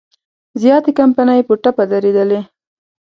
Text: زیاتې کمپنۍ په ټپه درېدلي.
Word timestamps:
زیاتې 0.61 0.91
کمپنۍ 0.99 1.41
په 1.47 1.53
ټپه 1.63 1.83
درېدلي. 1.91 2.41